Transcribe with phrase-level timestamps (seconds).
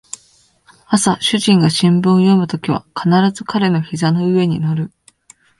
[0.87, 4.91] 朝主人が新聞を読むときは必ず彼の膝の上に乗る